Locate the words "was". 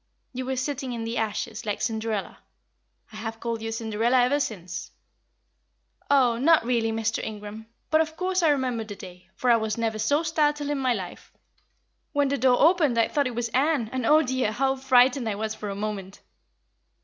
9.57-9.77, 13.35-13.49, 15.35-15.53